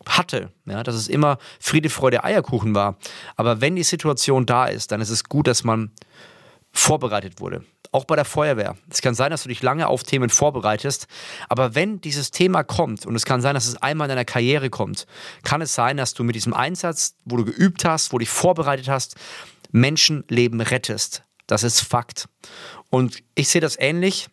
hatte, 0.08 0.52
ja, 0.66 0.84
dass 0.84 0.96
es 0.96 1.08
immer 1.08 1.38
Friede, 1.60 1.90
Freude, 1.90 2.24
Eierkuchen 2.24 2.76
war. 2.76 2.98
Aber 3.36 3.62
wenn 3.62 3.76
die 3.76 3.84
Situation 3.84 4.46
da 4.46 4.66
ist, 4.66 4.92
dann 4.92 5.02
ist 5.02 5.10
es 5.10 5.26
gut, 5.26 5.48
dass 5.48 5.64
man 5.64 5.92
vorbereitet 6.72 7.40
wurde. 7.40 7.64
Auch 7.92 8.06
bei 8.06 8.16
der 8.16 8.26
Feuerwehr. 8.26 8.76
Es 8.90 9.02
kann 9.02 9.14
sein, 9.14 9.30
dass 9.30 9.44
du 9.44 9.50
dich 9.50 9.62
lange 9.62 9.88
auf 9.88 10.04
Themen 10.04 10.30
vorbereitest, 10.30 11.08
aber 11.48 11.76
wenn 11.76 12.02
dieses 12.02 12.32
Thema 12.32 12.64
kommt, 12.64 13.06
und 13.06 13.16
es 13.16 13.26
kann 13.26 13.42
sein, 13.42 13.54
dass 13.54 13.68
es 13.68 13.80
einmal 13.82 14.08
in 14.08 14.10
deiner 14.10 14.26
Karriere 14.26 14.72
kommt, 14.72 15.06
kann 15.44 15.62
es 15.62 15.76
sein, 15.76 15.98
dass 15.98 16.16
du 16.16 16.24
mit 16.24 16.36
diesem 16.36 16.56
Einsatz, 16.56 17.16
wo 17.26 17.38
du 17.38 17.46
geübt 17.46 17.86
hast, 17.86 18.12
wo 18.12 18.18
du 18.18 18.24
dich 18.24 18.30
vorbereitet 18.30 18.90
hast, 18.90 19.16
Menschenleben 19.72 20.62
rettest. 20.62 21.24
Das 21.46 21.64
ist 21.64 21.82
Fakt. 21.82 22.28
Und 22.90 23.24
ich 23.36 23.50
sehe 23.50 23.62
das 23.62 23.78
ähnlich. 23.78 24.28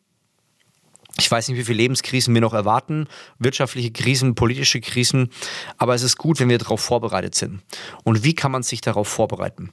Ich 1.20 1.31
weiß 1.31 1.49
nicht, 1.49 1.58
wie 1.58 1.64
viele 1.64 1.76
Lebenskrisen 1.76 2.32
wir 2.32 2.40
noch 2.40 2.55
erwarten, 2.55 3.06
wirtschaftliche 3.38 3.90
Krisen, 3.90 4.34
politische 4.34 4.81
Krisen, 4.81 5.28
aber 5.76 5.94
es 5.94 6.02
ist 6.02 6.17
gut, 6.17 6.40
wenn 6.40 6.49
wir 6.49 6.56
darauf 6.56 6.81
vorbereitet 6.81 7.34
sind. 7.34 7.61
Und 8.05 8.25
wie 8.25 8.34
kann 8.34 8.50
man 8.50 8.62
sich 8.62 8.81
darauf 8.81 9.06
vorbereiten? 9.06 9.70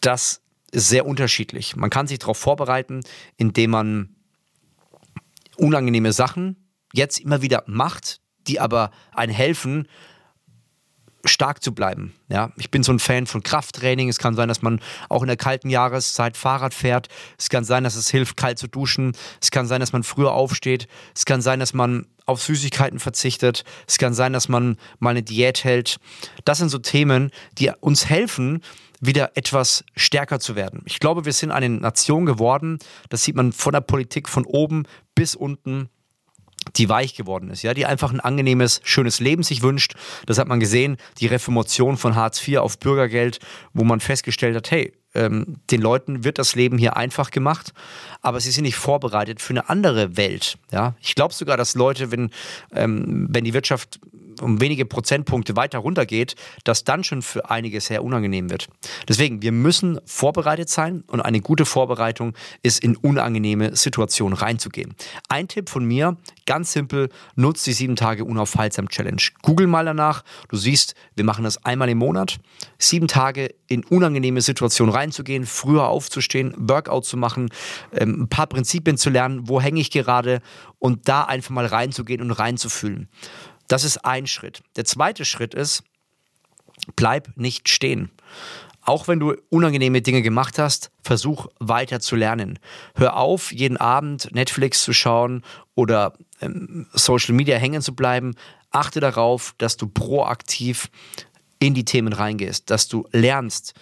Das 0.00 0.42
ist 0.72 0.88
sehr 0.88 1.06
unterschiedlich. 1.06 1.76
Man 1.76 1.90
kann 1.90 2.08
sich 2.08 2.18
darauf 2.18 2.38
vorbereiten, 2.38 3.00
indem 3.36 3.70
man 3.70 4.16
unangenehme 5.56 6.12
Sachen 6.12 6.56
jetzt 6.92 7.20
immer 7.20 7.40
wieder 7.40 7.62
macht, 7.68 8.20
die 8.48 8.58
aber 8.58 8.90
einen 9.12 9.32
helfen, 9.32 9.86
stark 11.24 11.62
zu 11.62 11.74
bleiben. 11.74 12.14
Ja, 12.28 12.52
ich 12.56 12.70
bin 12.70 12.82
so 12.82 12.92
ein 12.92 12.98
Fan 12.98 13.26
von 13.26 13.42
Krafttraining. 13.42 14.08
Es 14.08 14.18
kann 14.18 14.34
sein, 14.34 14.48
dass 14.48 14.62
man 14.62 14.80
auch 15.08 15.22
in 15.22 15.28
der 15.28 15.36
kalten 15.36 15.70
Jahreszeit 15.70 16.36
Fahrrad 16.36 16.74
fährt. 16.74 17.08
Es 17.38 17.48
kann 17.48 17.64
sein, 17.64 17.84
dass 17.84 17.96
es 17.96 18.10
hilft, 18.10 18.36
kalt 18.36 18.58
zu 18.58 18.68
duschen. 18.68 19.16
Es 19.40 19.50
kann 19.50 19.66
sein, 19.66 19.80
dass 19.80 19.92
man 19.92 20.02
früher 20.02 20.32
aufsteht. 20.32 20.88
Es 21.14 21.24
kann 21.24 21.40
sein, 21.40 21.60
dass 21.60 21.74
man 21.74 22.06
auf 22.26 22.42
Süßigkeiten 22.42 22.98
verzichtet. 22.98 23.64
Es 23.86 23.98
kann 23.98 24.14
sein, 24.14 24.32
dass 24.32 24.48
man 24.48 24.76
mal 24.98 25.10
eine 25.10 25.22
Diät 25.22 25.64
hält. 25.64 25.98
Das 26.44 26.58
sind 26.58 26.68
so 26.68 26.78
Themen, 26.78 27.30
die 27.58 27.70
uns 27.80 28.08
helfen, 28.08 28.62
wieder 29.00 29.36
etwas 29.36 29.84
stärker 29.96 30.40
zu 30.40 30.56
werden. 30.56 30.82
Ich 30.86 31.00
glaube, 31.00 31.24
wir 31.24 31.32
sind 31.32 31.50
eine 31.50 31.68
Nation 31.68 32.26
geworden. 32.26 32.78
Das 33.10 33.24
sieht 33.24 33.36
man 33.36 33.52
von 33.52 33.72
der 33.72 33.82
Politik 33.82 34.28
von 34.28 34.46
oben 34.46 34.84
bis 35.14 35.34
unten 35.34 35.90
die 36.76 36.88
weich 36.88 37.14
geworden 37.14 37.50
ist, 37.50 37.62
ja, 37.62 37.74
die 37.74 37.86
einfach 37.86 38.12
ein 38.12 38.20
angenehmes, 38.20 38.80
schönes 38.84 39.20
Leben 39.20 39.42
sich 39.42 39.62
wünscht. 39.62 39.94
Das 40.26 40.38
hat 40.38 40.48
man 40.48 40.60
gesehen, 40.60 40.96
die 41.18 41.26
Reformation 41.26 41.96
von 41.96 42.14
Hartz 42.14 42.46
IV 42.46 42.58
auf 42.58 42.78
Bürgergeld, 42.78 43.38
wo 43.72 43.84
man 43.84 44.00
festgestellt 44.00 44.56
hat, 44.56 44.70
hey, 44.70 44.92
ähm, 45.14 45.56
den 45.70 45.80
Leuten 45.80 46.24
wird 46.24 46.38
das 46.38 46.56
Leben 46.56 46.76
hier 46.76 46.96
einfach 46.96 47.30
gemacht, 47.30 47.72
aber 48.20 48.40
sie 48.40 48.50
sind 48.50 48.64
nicht 48.64 48.76
vorbereitet 48.76 49.40
für 49.40 49.52
eine 49.52 49.68
andere 49.68 50.16
Welt. 50.16 50.58
Ja? 50.72 50.96
Ich 51.00 51.14
glaube 51.14 51.32
sogar, 51.32 51.56
dass 51.56 51.74
Leute, 51.74 52.10
wenn, 52.10 52.30
ähm, 52.74 53.28
wenn 53.30 53.44
die 53.44 53.54
Wirtschaft 53.54 54.00
um 54.40 54.60
wenige 54.60 54.84
Prozentpunkte 54.84 55.56
weiter 55.56 55.78
runtergeht, 55.78 56.34
dass 56.64 56.84
dann 56.84 57.04
schon 57.04 57.22
für 57.22 57.50
einige 57.50 57.80
sehr 57.80 58.04
unangenehm 58.04 58.50
wird. 58.50 58.68
Deswegen, 59.08 59.42
wir 59.42 59.52
müssen 59.52 60.00
vorbereitet 60.04 60.68
sein 60.68 61.04
und 61.06 61.20
eine 61.20 61.40
gute 61.40 61.64
Vorbereitung 61.64 62.34
ist, 62.62 62.82
in 62.82 62.96
unangenehme 62.96 63.76
Situationen 63.76 64.36
reinzugehen. 64.36 64.94
Ein 65.28 65.48
Tipp 65.48 65.68
von 65.68 65.84
mir, 65.84 66.16
ganz 66.46 66.72
simpel, 66.72 67.08
nutzt 67.36 67.66
die 67.66 67.72
7 67.72 67.96
Tage 67.96 68.24
Unaufhaltsam 68.24 68.88
Challenge. 68.88 69.22
Google 69.42 69.66
mal 69.66 69.84
danach, 69.84 70.24
du 70.48 70.56
siehst, 70.56 70.94
wir 71.14 71.24
machen 71.24 71.44
das 71.44 71.64
einmal 71.64 71.88
im 71.88 71.98
Monat. 71.98 72.38
Sieben 72.78 73.08
Tage 73.08 73.54
in 73.66 73.84
unangenehme 73.84 74.40
Situationen 74.40 74.94
reinzugehen, 74.94 75.46
früher 75.46 75.88
aufzustehen, 75.88 76.54
Workout 76.56 77.04
zu 77.04 77.16
machen, 77.16 77.50
ähm, 77.92 78.22
ein 78.22 78.28
paar 78.28 78.46
Prinzipien 78.46 78.96
zu 78.96 79.10
lernen, 79.10 79.48
wo 79.48 79.60
hänge 79.60 79.80
ich 79.80 79.90
gerade 79.90 80.40
und 80.78 81.08
da 81.08 81.24
einfach 81.24 81.50
mal 81.50 81.66
reinzugehen 81.66 82.20
und 82.20 82.30
reinzufühlen. 82.30 83.08
Das 83.68 83.84
ist 83.84 84.04
ein 84.04 84.26
Schritt. 84.26 84.62
Der 84.76 84.84
zweite 84.84 85.24
Schritt 85.24 85.54
ist, 85.54 85.82
bleib 86.96 87.28
nicht 87.36 87.68
stehen. 87.68 88.10
auch 88.84 89.08
wenn 89.08 89.18
du 89.18 89.34
unangenehme 89.48 90.02
Dinge 90.02 90.22
gemacht 90.22 90.58
hast, 90.58 90.90
versuch 91.02 91.46
weiter 91.58 92.00
zu 92.00 92.16
lernen. 92.16 92.58
Hör 92.94 93.16
auf, 93.16 93.52
jeden 93.52 93.76
Abend 93.76 94.34
Netflix 94.34 94.82
zu 94.82 94.92
schauen 94.92 95.42
oder 95.74 96.12
ähm, 96.40 96.86
Social 96.92 97.34
Media 97.34 97.56
hängen 97.56 97.82
zu 97.82 97.94
bleiben. 97.94 98.34
Achte 98.70 99.00
darauf, 99.00 99.54
dass 99.58 99.76
du 99.76 99.86
proaktiv 99.86 100.90
in 101.58 101.74
die 101.74 101.84
Themen 101.84 102.12
reingehst, 102.12 102.70
dass 102.70 102.88
du 102.88 103.08
lernst, 103.12 103.74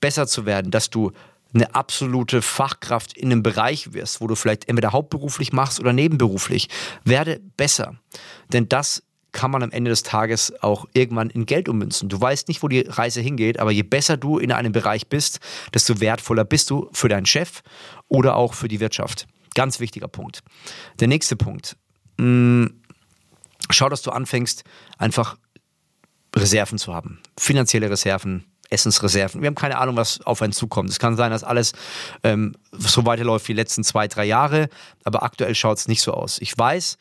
besser 0.00 0.26
zu 0.26 0.44
werden, 0.44 0.70
dass 0.70 0.90
du 0.90 1.12
eine 1.52 1.74
absolute 1.74 2.42
Fachkraft 2.42 3.16
in 3.16 3.32
einem 3.32 3.42
Bereich 3.42 3.92
wirst, 3.92 4.20
wo 4.20 4.26
du 4.26 4.34
vielleicht 4.34 4.68
entweder 4.68 4.92
hauptberuflich 4.92 5.52
machst 5.52 5.80
oder 5.80 5.92
nebenberuflich. 5.92 6.68
Werde 7.04 7.40
besser. 7.56 7.96
Denn 8.52 8.68
das 8.68 9.02
kann 9.32 9.50
man 9.50 9.62
am 9.62 9.70
Ende 9.70 9.90
des 9.90 10.02
Tages 10.02 10.52
auch 10.62 10.86
irgendwann 10.92 11.30
in 11.30 11.46
Geld 11.46 11.68
ummünzen. 11.68 12.08
Du 12.08 12.20
weißt 12.20 12.48
nicht, 12.48 12.62
wo 12.62 12.68
die 12.68 12.80
Reise 12.80 13.20
hingeht, 13.20 13.58
aber 13.58 13.70
je 13.70 13.82
besser 13.82 14.16
du 14.16 14.38
in 14.38 14.52
einem 14.52 14.72
Bereich 14.72 15.08
bist, 15.08 15.40
desto 15.74 16.00
wertvoller 16.00 16.44
bist 16.44 16.70
du 16.70 16.88
für 16.92 17.08
deinen 17.08 17.26
Chef 17.26 17.62
oder 18.08 18.36
auch 18.36 18.54
für 18.54 18.68
die 18.68 18.80
Wirtschaft. 18.80 19.26
Ganz 19.54 19.80
wichtiger 19.80 20.08
Punkt. 20.08 20.40
Der 21.00 21.08
nächste 21.08 21.36
Punkt. 21.36 21.76
Mm, 22.18 22.66
schau, 23.70 23.88
dass 23.88 24.02
du 24.02 24.10
anfängst, 24.10 24.64
einfach 24.98 25.36
Reserven 26.34 26.78
zu 26.78 26.94
haben. 26.94 27.20
Finanzielle 27.36 27.90
Reserven, 27.90 28.44
Essensreserven. 28.70 29.42
Wir 29.42 29.48
haben 29.48 29.56
keine 29.56 29.78
Ahnung, 29.78 29.96
was 29.96 30.20
auf 30.22 30.42
einen 30.42 30.52
zukommt. 30.52 30.90
Es 30.90 30.98
kann 30.98 31.16
sein, 31.16 31.32
dass 31.32 31.42
alles 31.42 31.72
ähm, 32.22 32.54
so 32.72 33.04
weiterläuft 33.04 33.48
wie 33.48 33.52
die 33.52 33.60
letzten 33.60 33.82
zwei, 33.82 34.06
drei 34.06 34.24
Jahre, 34.24 34.68
aber 35.04 35.22
aktuell 35.24 35.54
schaut 35.54 35.78
es 35.78 35.88
nicht 35.88 36.02
so 36.02 36.14
aus. 36.14 36.38
Ich 36.40 36.56
weiß, 36.56 36.96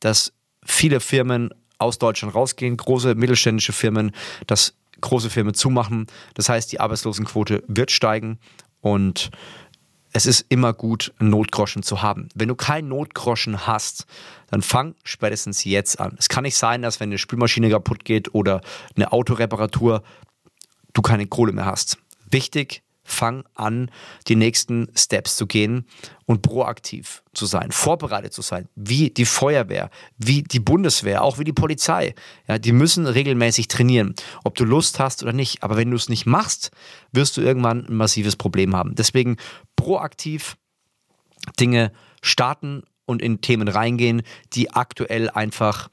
dass 0.00 0.32
viele 0.64 1.00
Firmen 1.00 1.50
aus 1.78 1.98
Deutschland 1.98 2.34
rausgehen, 2.34 2.76
große 2.76 3.14
mittelständische 3.14 3.72
Firmen, 3.72 4.12
dass 4.46 4.74
große 5.00 5.30
Firmen 5.30 5.54
zumachen. 5.54 6.06
Das 6.34 6.48
heißt, 6.48 6.70
die 6.72 6.80
Arbeitslosenquote 6.80 7.62
wird 7.66 7.90
steigen 7.90 8.38
und 8.80 9.30
es 10.16 10.26
ist 10.26 10.46
immer 10.48 10.72
gut, 10.72 11.12
einen 11.18 11.30
Notgroschen 11.30 11.82
zu 11.82 12.00
haben. 12.00 12.28
Wenn 12.36 12.46
du 12.46 12.54
keinen 12.54 12.88
Notgroschen 12.88 13.66
hast, 13.66 14.06
dann 14.48 14.62
fang 14.62 14.94
spätestens 15.02 15.64
jetzt 15.64 15.98
an. 15.98 16.14
Es 16.18 16.28
kann 16.28 16.44
nicht 16.44 16.56
sein, 16.56 16.82
dass 16.82 17.00
wenn 17.00 17.08
eine 17.08 17.18
Spülmaschine 17.18 17.68
kaputt 17.68 18.04
geht 18.04 18.32
oder 18.32 18.60
eine 18.94 19.12
Autoreparatur, 19.12 20.04
du 20.92 21.02
keine 21.02 21.26
Kohle 21.26 21.52
mehr 21.52 21.66
hast. 21.66 21.98
Wichtig, 22.30 22.83
fang 23.04 23.44
an, 23.54 23.90
die 24.26 24.34
nächsten 24.34 24.88
Steps 24.96 25.36
zu 25.36 25.46
gehen 25.46 25.86
und 26.26 26.42
proaktiv 26.42 27.22
zu 27.34 27.46
sein, 27.46 27.70
vorbereitet 27.70 28.32
zu 28.32 28.42
sein, 28.42 28.68
wie 28.74 29.10
die 29.10 29.26
Feuerwehr, 29.26 29.90
wie 30.16 30.42
die 30.42 30.60
Bundeswehr, 30.60 31.22
auch 31.22 31.38
wie 31.38 31.44
die 31.44 31.52
Polizei. 31.52 32.14
Ja, 32.48 32.58
die 32.58 32.72
müssen 32.72 33.06
regelmäßig 33.06 33.68
trainieren, 33.68 34.14
ob 34.42 34.54
du 34.54 34.64
Lust 34.64 34.98
hast 34.98 35.22
oder 35.22 35.34
nicht. 35.34 35.62
Aber 35.62 35.76
wenn 35.76 35.90
du 35.90 35.96
es 35.96 36.08
nicht 36.08 36.24
machst, 36.24 36.70
wirst 37.12 37.36
du 37.36 37.42
irgendwann 37.42 37.86
ein 37.86 37.94
massives 37.94 38.36
Problem 38.36 38.74
haben. 38.74 38.94
Deswegen 38.94 39.36
proaktiv 39.76 40.56
Dinge 41.60 41.92
starten 42.22 42.82
und 43.04 43.20
in 43.20 43.42
Themen 43.42 43.68
reingehen, 43.68 44.22
die 44.54 44.70
aktuell 44.70 45.28
einfach 45.28 45.90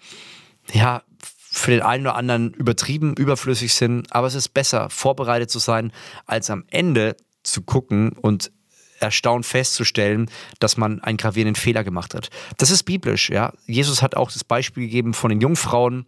ja, 0.71 1.03
für 1.53 1.71
den 1.71 1.81
einen 1.81 2.07
oder 2.07 2.15
anderen 2.15 2.53
übertrieben, 2.53 3.13
überflüssig 3.13 3.73
sind. 3.73 4.13
Aber 4.15 4.25
es 4.25 4.35
ist 4.35 4.49
besser, 4.49 4.89
vorbereitet 4.89 5.51
zu 5.51 5.59
sein, 5.59 5.91
als 6.25 6.49
am 6.49 6.63
Ende 6.69 7.17
zu 7.43 7.61
gucken 7.61 8.13
und 8.13 8.51
erstaunt 9.01 9.45
festzustellen, 9.45 10.29
dass 10.59 10.77
man 10.77 11.01
einen 11.01 11.17
gravierenden 11.17 11.55
Fehler 11.55 11.83
gemacht 11.83 12.13
hat. 12.13 12.29
Das 12.57 12.69
ist 12.69 12.83
biblisch, 12.83 13.29
ja. 13.29 13.51
Jesus 13.65 14.01
hat 14.01 14.15
auch 14.15 14.31
das 14.31 14.43
Beispiel 14.43 14.83
gegeben 14.83 15.13
von 15.13 15.29
den 15.29 15.41
Jungfrauen. 15.41 16.05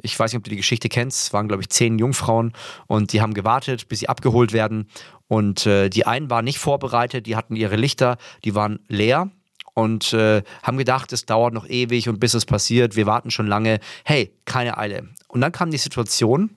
Ich 0.00 0.18
weiß 0.18 0.32
nicht, 0.32 0.38
ob 0.38 0.44
du 0.44 0.50
die 0.50 0.56
Geschichte 0.56 0.88
kennst. 0.88 1.24
Es 1.24 1.32
waren, 1.32 1.48
glaube 1.48 1.62
ich, 1.62 1.68
zehn 1.68 1.98
Jungfrauen 1.98 2.52
und 2.86 3.12
die 3.12 3.20
haben 3.20 3.34
gewartet, 3.34 3.88
bis 3.88 3.98
sie 3.98 4.08
abgeholt 4.08 4.52
werden. 4.52 4.88
Und 5.28 5.66
äh, 5.66 5.90
die 5.90 6.06
einen 6.06 6.30
waren 6.30 6.44
nicht 6.44 6.58
vorbereitet, 6.58 7.26
die 7.26 7.36
hatten 7.36 7.56
ihre 7.56 7.76
Lichter, 7.76 8.16
die 8.44 8.54
waren 8.54 8.78
leer 8.88 9.30
und 9.76 10.14
äh, 10.14 10.42
haben 10.62 10.78
gedacht, 10.78 11.12
es 11.12 11.26
dauert 11.26 11.52
noch 11.52 11.68
ewig 11.68 12.08
und 12.08 12.18
bis 12.18 12.32
es 12.32 12.46
passiert, 12.46 12.96
wir 12.96 13.04
warten 13.04 13.30
schon 13.30 13.46
lange. 13.46 13.78
Hey, 14.04 14.32
keine 14.46 14.78
Eile. 14.78 15.06
Und 15.28 15.42
dann 15.42 15.52
kam 15.52 15.70
die 15.70 15.76
Situation, 15.76 16.50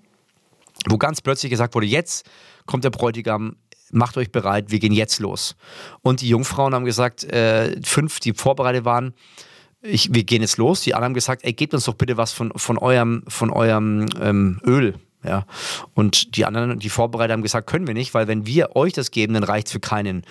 wo 0.87 0.97
ganz 0.97 1.19
plötzlich 1.21 1.49
gesagt 1.49 1.75
wurde, 1.75 1.85
jetzt 1.85 2.25
kommt 2.65 2.85
der 2.85 2.91
Bräutigam, 2.91 3.57
macht 3.91 4.15
euch 4.15 4.31
bereit, 4.31 4.71
wir 4.71 4.79
gehen 4.79 4.93
jetzt 4.93 5.19
los. 5.19 5.57
Und 6.01 6.21
die 6.21 6.29
Jungfrauen 6.29 6.73
haben 6.73 6.85
gesagt, 6.85 7.25
äh, 7.25 7.75
fünf, 7.83 8.21
die 8.21 8.31
vorbereitet 8.33 8.85
waren, 8.85 9.13
ich, 9.81 10.13
wir 10.13 10.23
gehen 10.23 10.41
jetzt 10.41 10.57
los. 10.57 10.81
Die 10.81 10.93
anderen 10.93 11.09
haben 11.09 11.13
gesagt, 11.13 11.43
ey, 11.43 11.51
gebt 11.51 11.73
uns 11.73 11.83
doch 11.85 11.95
bitte 11.95 12.15
was 12.15 12.31
von, 12.31 12.53
von 12.55 12.77
eurem, 12.77 13.23
von 13.27 13.49
eurem 13.49 14.07
ähm, 14.21 14.61
Öl. 14.65 14.95
Ja. 15.25 15.45
Und 15.93 16.37
die 16.37 16.45
anderen, 16.45 16.79
die 16.79 16.89
Vorbereiter 16.89 17.33
haben 17.33 17.43
gesagt, 17.43 17.67
können 17.67 17.85
wir 17.85 17.93
nicht, 17.93 18.13
weil 18.13 18.29
wenn 18.29 18.45
wir 18.45 18.77
euch 18.77 18.93
das 18.93 19.11
geben, 19.11 19.33
dann 19.33 19.43
reicht 19.43 19.67
es 19.67 19.73
für 19.73 19.81
keinen. 19.81 20.23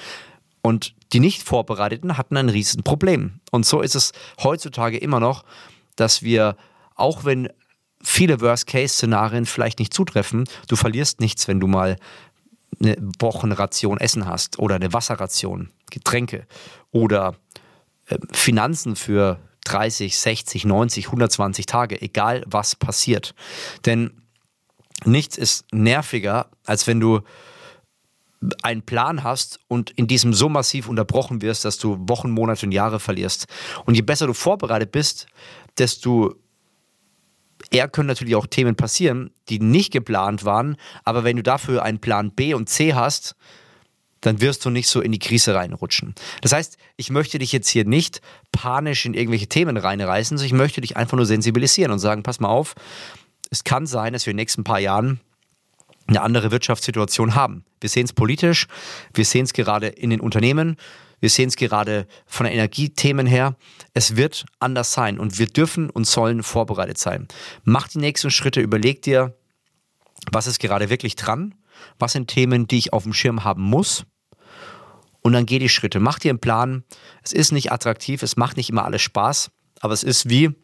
Und 0.69 0.95
die 1.15 1.21
nicht 1.21 1.43
Vorbereiteten 1.43 2.19
hatten 2.19 2.37
ein 2.37 2.51
Riesenproblem. 2.51 3.41
Und 3.51 3.65
so 3.65 3.81
ist 3.81 3.95
es 3.95 4.13
heutzutage 4.43 4.99
immer 4.99 5.19
noch, 5.19 5.47
dass 5.97 6.23
wir, 6.23 6.59
auch 6.95 7.25
wenn 7.25 7.49
viele 8.03 8.43
Worst-Case-Szenarien 8.43 9.47
vielleicht 9.47 9.79
nicht 9.79 9.95
zutreffen, 9.95 10.45
du 10.69 10.77
verlierst 10.77 11.21
nichts, 11.21 11.49
wenn 11.49 11.59
du 11.59 11.69
mal 11.69 11.97
eine 12.83 12.99
Wochenration 13.19 13.99
Essen 13.99 14.27
hast 14.27 14.59
oder 14.59 14.75
eine 14.75 14.93
Wasserration, 14.93 15.71
Getränke 15.91 16.47
oder 16.91 17.35
äh, 18.09 18.19
Finanzen 18.31 18.95
für 18.95 19.39
30, 19.65 20.19
60, 20.19 20.67
90, 20.67 21.07
120 21.07 21.65
Tage, 21.65 22.03
egal 22.03 22.45
was 22.47 22.77
passiert. 22.77 23.35
Denn 23.87 24.21
nichts 25.07 25.39
ist 25.39 25.65
nerviger, 25.73 26.51
als 26.67 26.87
wenn 26.87 27.01
du 27.01 27.23
einen 28.63 28.83
Plan 28.83 29.25
hast 29.25 29.59
und 29.69 29.91
in 29.91 30.07
diesem 30.07 30.33
so 30.33 30.49
massiv 30.49 30.89
unterbrochen 30.89 31.43
wirst, 31.43 31.65
dass 31.65 31.79
du 31.79 31.97
Wochen, 32.01 32.31
Monate 32.31 32.67
und 32.67 32.73
Jahre 32.73 33.01
verlierst. 33.01 33.47
Und 33.85 33.95
je 33.95 34.03
besser 34.03 34.27
du 34.27 34.33
vorbereitet 34.33 34.93
bist, 34.93 35.27
desto 35.77 36.35
eher 37.71 37.89
können 37.89 38.07
natürlich 38.07 38.37
auch 38.37 38.47
Themen 38.47 38.77
passieren, 38.77 39.31
die 39.49 39.59
nicht 39.59 39.93
geplant 39.93 40.45
waren, 40.45 40.77
aber 41.05 41.25
wenn 41.25 41.37
du 41.37 41.43
dafür 41.43 41.83
einen 41.83 41.99
Plan 41.99 42.31
B 42.31 42.55
und 42.55 42.69
C 42.69 42.95
hast, 42.95 43.35
dann 44.21 44.41
wirst 44.41 44.65
du 44.65 44.71
nicht 44.71 44.89
so 44.89 45.01
in 45.01 45.13
die 45.13 45.19
Krise 45.19 45.55
reinrutschen. 45.55 46.15
Das 46.41 46.53
heißt, 46.53 46.77
ich 46.97 47.11
möchte 47.11 47.39
dich 47.39 47.53
jetzt 47.53 47.69
hier 47.69 47.85
nicht 47.85 48.21
panisch 48.51 49.07
in 49.07 49.15
irgendwelche 49.15 49.47
Themen 49.47 49.77
reinreißen, 49.77 50.37
sondern 50.37 50.55
ich 50.55 50.59
möchte 50.59 50.81
dich 50.81 50.97
einfach 50.97 51.17
nur 51.17 51.27
sensibilisieren 51.27 51.93
und 51.93 51.99
sagen, 51.99 52.23
pass 52.23 52.41
mal 52.41 52.49
auf, 52.49 52.75
es 53.51 53.65
kann 53.65 53.87
sein, 53.87 54.13
dass 54.13 54.27
wir 54.27 54.33
in 54.33 54.37
den 54.37 54.43
nächsten 54.43 54.65
paar 54.65 54.81
Jahren 54.81 55.21
eine 56.09 56.23
andere 56.23 56.51
Wirtschaftssituation 56.51 57.35
haben. 57.35 57.65
Wir 57.81 57.89
sehen 57.89 58.05
es 58.05 58.13
politisch, 58.13 58.67
wir 59.15 59.25
sehen 59.25 59.45
es 59.45 59.53
gerade 59.53 59.89
in 59.89 60.11
den 60.11 60.21
Unternehmen, 60.21 60.77
wir 61.21 61.31
sehen 61.31 61.49
es 61.49 61.57
gerade 61.57 62.07
von 62.27 62.45
den 62.45 62.55
Energiethemen 62.55 63.27
her. 63.27 63.57
Es 63.93 64.17
wird 64.17 64.47
anders 64.61 64.93
sein 64.93 65.19
und 65.19 65.39
wir 65.39 65.47
dürfen 65.47 65.91
und 65.91 66.07
sollen 66.07 66.43
vorbereitet 66.43 66.99
sein. 66.99 67.29
Mach 67.65 67.89
die 67.89 67.99
nächsten 67.99 68.31
Schritte, 68.31 68.61
überleg 68.61 69.03
dir, 69.03 69.37
was 70.33 70.47
ist 70.47 70.61
gerade 70.61 70.91
wirklich 70.91 71.17
dran, 71.17 71.55
was 71.99 72.13
sind 72.13 72.29
Themen, 72.29 72.67
die 72.67 72.79
ich 72.79 72.93
auf 72.93 73.03
dem 73.03 73.13
Schirm 73.13 73.45
haben 73.45 73.63
muss. 73.63 74.05
Und 75.21 75.33
dann 75.33 75.47
geh 75.47 75.59
die 75.59 75.69
Schritte. 75.69 76.01
Mach 76.01 76.19
dir 76.19 76.31
einen 76.31 76.39
Plan. 76.39 76.85
Es 77.23 77.33
ist 77.33 77.53
nicht 77.53 77.73
attraktiv, 77.73 78.23
es 78.23 78.37
macht 78.37 78.57
nicht 78.57 78.71
immer 78.71 78.85
alles 78.85 79.03
Spaß, 79.03 79.51
aber 79.81 79.93
es 79.93 80.05
ist 80.05 80.31
wie 80.31 80.55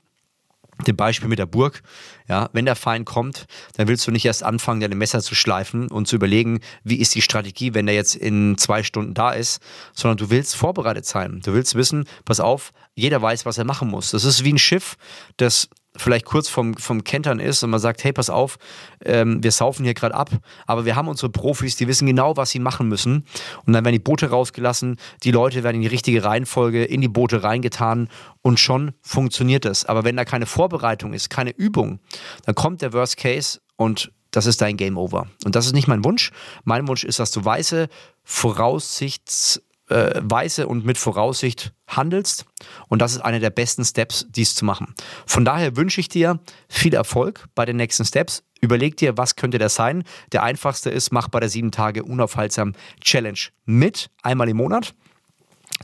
dem 0.86 0.96
Beispiel 0.96 1.28
mit 1.28 1.38
der 1.38 1.46
Burg, 1.46 1.82
ja, 2.28 2.48
wenn 2.52 2.64
der 2.64 2.76
Feind 2.76 3.06
kommt, 3.06 3.46
dann 3.76 3.88
willst 3.88 4.06
du 4.06 4.10
nicht 4.10 4.24
erst 4.24 4.42
anfangen, 4.42 4.80
deine 4.80 4.94
Messer 4.94 5.20
zu 5.20 5.34
schleifen 5.34 5.88
und 5.88 6.08
zu 6.08 6.16
überlegen, 6.16 6.60
wie 6.82 6.96
ist 6.96 7.14
die 7.14 7.22
Strategie, 7.22 7.74
wenn 7.74 7.86
der 7.86 7.94
jetzt 7.94 8.14
in 8.16 8.56
zwei 8.58 8.82
Stunden 8.82 9.14
da 9.14 9.32
ist, 9.32 9.60
sondern 9.92 10.16
du 10.16 10.30
willst 10.30 10.56
vorbereitet 10.56 11.06
sein. 11.06 11.40
Du 11.44 11.52
willst 11.52 11.74
wissen, 11.74 12.06
pass 12.24 12.40
auf, 12.40 12.72
jeder 12.94 13.20
weiß, 13.20 13.46
was 13.46 13.58
er 13.58 13.64
machen 13.64 13.88
muss. 13.88 14.10
Das 14.10 14.24
ist 14.24 14.44
wie 14.44 14.52
ein 14.52 14.58
Schiff, 14.58 14.96
das 15.36 15.68
vielleicht 15.96 16.24
kurz 16.24 16.48
vom, 16.48 16.74
vom 16.74 17.04
Kentern 17.04 17.38
ist 17.38 17.62
und 17.62 17.70
man 17.70 17.80
sagt, 17.80 18.02
hey, 18.02 18.12
pass 18.12 18.30
auf, 18.30 18.58
ähm, 19.04 19.42
wir 19.42 19.52
saufen 19.52 19.84
hier 19.84 19.94
gerade 19.94 20.14
ab, 20.14 20.30
aber 20.66 20.84
wir 20.84 20.96
haben 20.96 21.08
unsere 21.08 21.30
Profis, 21.30 21.76
die 21.76 21.86
wissen 21.86 22.06
genau, 22.06 22.36
was 22.36 22.50
sie 22.50 22.58
machen 22.58 22.88
müssen. 22.88 23.24
Und 23.64 23.72
dann 23.72 23.84
werden 23.84 23.94
die 23.94 24.00
Boote 24.00 24.30
rausgelassen, 24.30 24.96
die 25.22 25.30
Leute 25.30 25.62
werden 25.62 25.76
in 25.76 25.82
die 25.82 25.88
richtige 25.88 26.24
Reihenfolge 26.24 26.84
in 26.84 27.00
die 27.00 27.08
Boote 27.08 27.42
reingetan 27.42 28.08
und 28.42 28.58
schon 28.58 28.92
funktioniert 29.02 29.64
es. 29.64 29.84
Aber 29.84 30.04
wenn 30.04 30.16
da 30.16 30.24
keine 30.24 30.46
Vorbereitung 30.46 31.12
ist, 31.12 31.30
keine 31.30 31.50
Übung, 31.50 32.00
dann 32.44 32.54
kommt 32.54 32.82
der 32.82 32.92
Worst 32.92 33.16
Case 33.16 33.60
und 33.76 34.12
das 34.30 34.46
ist 34.46 34.60
dein 34.60 34.76
Game 34.76 34.98
Over. 34.98 35.28
Und 35.44 35.54
das 35.54 35.66
ist 35.66 35.74
nicht 35.74 35.86
mein 35.86 36.04
Wunsch. 36.04 36.32
Mein 36.64 36.88
Wunsch 36.88 37.04
ist, 37.04 37.20
dass 37.20 37.30
du 37.30 37.44
weiße, 37.44 37.88
voraussichts 38.24 39.62
äh, 39.88 40.20
weise 40.22 40.66
und 40.66 40.84
mit 40.84 40.98
Voraussicht 40.98 41.72
handelst. 41.86 42.46
Und 42.88 43.00
das 43.00 43.12
ist 43.12 43.20
einer 43.20 43.40
der 43.40 43.50
besten 43.50 43.84
Steps, 43.84 44.26
dies 44.30 44.54
zu 44.54 44.64
machen. 44.64 44.94
Von 45.26 45.44
daher 45.44 45.76
wünsche 45.76 46.00
ich 46.00 46.08
dir 46.08 46.40
viel 46.68 46.94
Erfolg 46.94 47.46
bei 47.54 47.64
den 47.64 47.76
nächsten 47.76 48.04
Steps. 48.04 48.42
Überleg 48.60 48.96
dir, 48.96 49.18
was 49.18 49.36
könnte 49.36 49.58
das 49.58 49.74
sein. 49.74 50.04
Der 50.32 50.42
einfachste 50.42 50.90
ist, 50.90 51.12
mach 51.12 51.28
bei 51.28 51.40
der 51.40 51.48
7 51.48 51.70
Tage 51.70 52.02
unaufhaltsam 52.02 52.72
Challenge 53.00 53.38
mit, 53.66 54.10
einmal 54.22 54.48
im 54.48 54.56
Monat. 54.56 54.94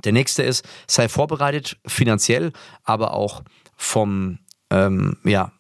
Der 0.05 0.13
nächste 0.13 0.43
ist, 0.43 0.67
sei 0.87 1.09
vorbereitet, 1.09 1.77
finanziell, 1.87 2.53
aber 2.85 3.13
auch 3.13 3.43
vom, 3.77 4.39
ähm, 4.71 5.19
ja, 5.25 5.53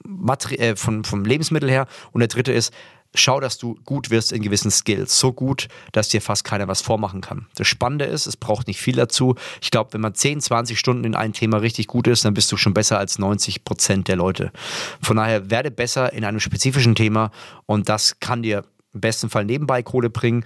äh, 0.52 0.76
von, 0.76 1.04
vom 1.04 1.24
Lebensmittel 1.24 1.70
her. 1.70 1.86
Und 2.12 2.20
der 2.20 2.28
dritte 2.28 2.52
ist, 2.52 2.72
schau, 3.14 3.40
dass 3.40 3.58
du 3.58 3.76
gut 3.84 4.10
wirst 4.10 4.32
in 4.32 4.42
gewissen 4.42 4.70
Skills. 4.70 5.18
So 5.18 5.32
gut, 5.32 5.68
dass 5.92 6.08
dir 6.08 6.22
fast 6.22 6.44
keiner 6.44 6.68
was 6.68 6.80
vormachen 6.80 7.20
kann. 7.20 7.46
Das 7.56 7.66
Spannende 7.66 8.04
ist, 8.04 8.26
es 8.26 8.36
braucht 8.36 8.66
nicht 8.66 8.80
viel 8.80 8.96
dazu. 8.96 9.34
Ich 9.60 9.70
glaube, 9.70 9.92
wenn 9.92 10.00
man 10.00 10.14
10, 10.14 10.40
20 10.40 10.78
Stunden 10.78 11.04
in 11.04 11.14
ein 11.14 11.32
Thema 11.32 11.58
richtig 11.58 11.86
gut 11.86 12.06
ist, 12.06 12.24
dann 12.24 12.34
bist 12.34 12.50
du 12.52 12.56
schon 12.56 12.74
besser 12.74 12.98
als 12.98 13.18
90 13.18 13.64
Prozent 13.64 14.08
der 14.08 14.16
Leute. 14.16 14.52
Von 15.02 15.16
daher 15.16 15.50
werde 15.50 15.70
besser 15.70 16.12
in 16.12 16.24
einem 16.24 16.40
spezifischen 16.40 16.94
Thema 16.94 17.30
und 17.66 17.88
das 17.88 18.20
kann 18.20 18.42
dir 18.42 18.64
im 18.92 19.00
besten 19.00 19.30
Fall 19.30 19.44
nebenbei 19.44 19.82
Kohle 19.82 20.10
bringen, 20.10 20.44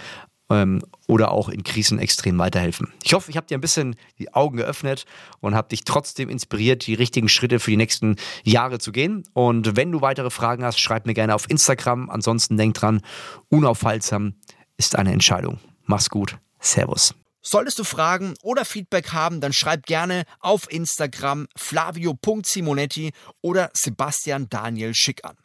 ähm, 0.50 0.82
oder 1.06 1.32
auch 1.32 1.48
in 1.48 1.64
Krisen 1.64 1.98
extrem 1.98 2.38
weiterhelfen. 2.38 2.92
Ich 3.02 3.14
hoffe, 3.14 3.30
ich 3.30 3.36
habe 3.36 3.46
dir 3.46 3.58
ein 3.58 3.60
bisschen 3.60 3.96
die 4.18 4.32
Augen 4.34 4.56
geöffnet 4.56 5.04
und 5.40 5.54
habe 5.54 5.68
dich 5.68 5.84
trotzdem 5.84 6.28
inspiriert, 6.28 6.86
die 6.86 6.94
richtigen 6.94 7.28
Schritte 7.28 7.60
für 7.60 7.70
die 7.70 7.76
nächsten 7.76 8.16
Jahre 8.42 8.78
zu 8.78 8.92
gehen. 8.92 9.24
Und 9.32 9.76
wenn 9.76 9.92
du 9.92 10.00
weitere 10.00 10.30
Fragen 10.30 10.64
hast, 10.64 10.78
schreib 10.78 11.06
mir 11.06 11.14
gerne 11.14 11.34
auf 11.34 11.48
Instagram. 11.48 12.10
Ansonsten 12.10 12.56
denk 12.56 12.74
dran, 12.74 13.00
unaufhaltsam 13.48 14.34
ist 14.76 14.96
eine 14.96 15.12
Entscheidung. 15.12 15.60
Mach's 15.84 16.10
gut. 16.10 16.38
Servus. 16.60 17.14
Solltest 17.46 17.78
du 17.78 17.84
Fragen 17.84 18.34
oder 18.42 18.64
Feedback 18.64 19.12
haben, 19.12 19.42
dann 19.42 19.52
schreib 19.52 19.84
gerne 19.84 20.24
auf 20.40 20.70
Instagram 20.72 21.46
flavio.simonetti 21.56 23.12
oder 23.42 23.70
Sebastian 23.74 24.48
Daniel 24.48 24.94
Schick 24.94 25.26
an. 25.26 25.36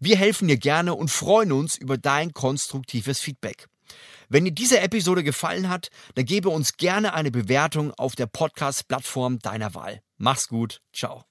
Wir 0.00 0.16
helfen 0.16 0.48
dir 0.48 0.56
gerne 0.56 0.94
und 0.94 1.12
freuen 1.12 1.52
uns 1.52 1.76
über 1.76 1.96
dein 1.96 2.32
konstruktives 2.32 3.20
Feedback. 3.20 3.68
Wenn 4.34 4.44
dir 4.44 4.50
diese 4.50 4.80
Episode 4.80 5.22
gefallen 5.22 5.68
hat, 5.68 5.90
dann 6.16 6.24
gebe 6.24 6.48
uns 6.48 6.76
gerne 6.76 7.14
eine 7.14 7.30
Bewertung 7.30 7.92
auf 7.92 8.16
der 8.16 8.26
Podcast-Plattform 8.26 9.38
deiner 9.38 9.76
Wahl. 9.76 10.00
Mach's 10.16 10.48
gut. 10.48 10.80
Ciao. 10.92 11.22